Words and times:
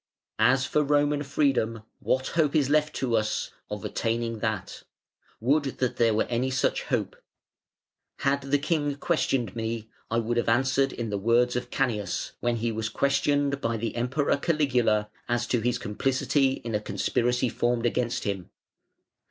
As 0.39 0.65
for 0.65 0.81
Roman 0.83 1.21
freedom, 1.21 1.83
what 1.99 2.29
hope 2.29 2.55
is 2.55 2.71
left 2.71 2.95
to 2.95 3.15
us 3.15 3.51
of 3.69 3.85
attaining 3.85 4.39
that? 4.39 4.81
Would 5.39 5.65
that 5.77 5.97
there 5.97 6.15
were 6.15 6.23
any 6.23 6.49
such 6.49 6.85
hope. 6.85 7.15
Had 8.21 8.41
the 8.41 8.57
King 8.57 8.95
questioned 8.95 9.55
me, 9.55 9.91
I 10.09 10.17
would 10.17 10.37
have 10.37 10.49
answered 10.49 10.91
in 10.91 11.11
the 11.11 11.19
words 11.19 11.55
Canius, 11.69 12.31
when 12.39 12.55
he 12.55 12.71
was 12.71 12.89
questioned 12.89 13.61
by 13.61 13.77
the 13.77 13.95
Emperor 13.95 14.37
Caligula 14.37 15.07
as 15.29 15.45
to 15.45 15.59
his 15.59 15.77
complicity 15.77 16.53
in 16.65 16.73
a 16.73 16.79
a 16.79 16.81
conspiracy 16.81 17.47
formed 17.47 17.85
against 17.85 18.23
him. 18.23 18.49